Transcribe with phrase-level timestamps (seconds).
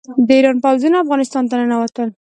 [0.27, 2.09] د ایران پوځونه افغانستان ته ننوتل.